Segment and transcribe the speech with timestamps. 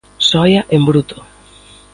[0.27, 1.17] Xoia en bruto.